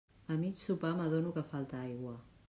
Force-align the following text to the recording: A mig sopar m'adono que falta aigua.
A 0.35 0.37
mig 0.43 0.57
sopar 0.63 0.91
m'adono 1.01 1.33
que 1.37 1.43
falta 1.51 1.83
aigua. 1.91 2.15